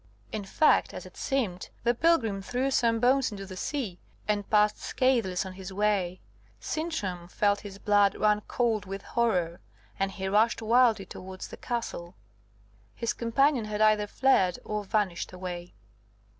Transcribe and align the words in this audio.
In 0.31 0.43
fact, 0.45 0.95
as 0.95 1.05
it 1.05 1.15
seemed, 1.15 1.69
the 1.83 1.93
pilgrim 1.93 2.41
threw 2.41 2.71
some 2.71 2.99
bones 2.99 3.29
into 3.31 3.45
the 3.45 3.55
sea, 3.55 3.99
and 4.27 4.49
passed 4.49 4.79
scatheless 4.79 5.45
on 5.45 5.53
his 5.53 5.71
way. 5.71 6.21
Sintram 6.59 7.27
felt 7.27 7.59
his 7.59 7.77
blood 7.77 8.15
run 8.15 8.41
cold 8.47 8.87
with 8.87 9.03
horror, 9.03 9.61
and 9.99 10.09
he 10.11 10.27
rushed 10.27 10.59
wildly 10.59 11.05
towards 11.05 11.49
the 11.49 11.57
castle. 11.57 12.15
His 12.95 13.13
companion 13.13 13.65
had 13.65 13.79
either 13.79 14.07
fled 14.07 14.57
or 14.65 14.83
vanished 14.83 15.33
away. 15.33 15.75